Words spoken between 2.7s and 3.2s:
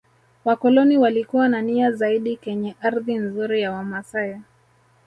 ardhi